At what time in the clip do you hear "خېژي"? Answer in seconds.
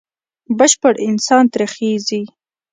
1.73-2.21